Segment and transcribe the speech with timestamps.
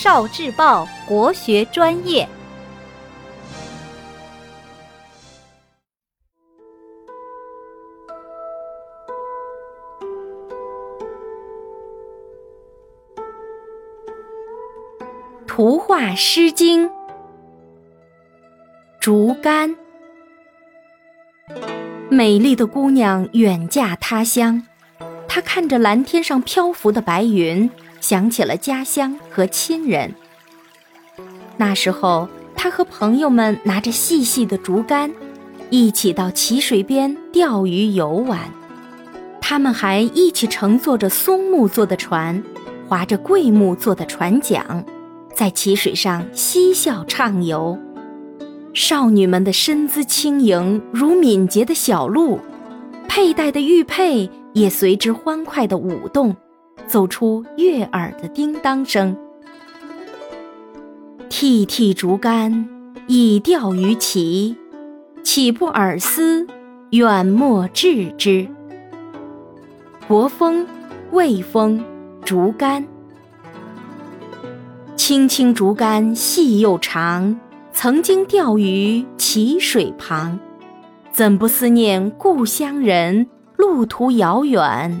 [0.00, 2.28] 少智报国学专业。
[15.48, 16.88] 图画《诗经》
[19.00, 19.74] 竹竿。
[22.08, 24.64] 美丽的姑娘远嫁他乡，
[25.26, 27.68] 她看着蓝天上漂浮的白云，
[28.00, 30.14] 想起了家乡和亲人。
[31.56, 35.12] 那时候，他和朋友们拿着细细的竹竿，
[35.70, 38.38] 一起到淇水边钓鱼游玩。
[39.40, 42.42] 他们还一起乘坐着松木做的船，
[42.86, 44.84] 划着桂木做的船桨，
[45.34, 47.78] 在淇水上嬉笑畅游。
[48.74, 52.38] 少女们的身姿轻盈，如敏捷的小鹿，
[53.08, 56.36] 佩戴的玉佩也随之欢快地舞动，
[56.88, 59.16] 奏出悦耳的叮当声。
[61.28, 62.68] 涕涕竹竿
[63.06, 64.56] 以钓鱼期，
[65.22, 66.46] 岂不尔思，
[66.90, 68.48] 远莫致之。
[70.08, 70.66] 国风，
[71.12, 71.84] 魏风，
[72.24, 72.86] 竹竿。
[74.96, 77.38] 青青竹竿细又长。
[77.70, 80.40] 曾经钓鱼淇水旁，
[81.12, 83.28] 怎不思念故乡人？
[83.54, 85.00] 路途遥远